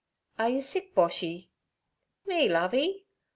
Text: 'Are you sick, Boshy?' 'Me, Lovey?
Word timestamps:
'Are 0.39 0.49
you 0.49 0.61
sick, 0.61 0.95
Boshy?' 0.95 1.51
'Me, 2.25 2.49
Lovey? 2.49 3.05